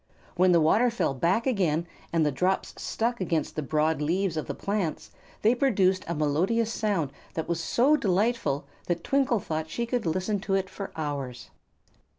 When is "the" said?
0.51-0.59, 2.25-2.31, 3.55-3.61, 4.47-4.55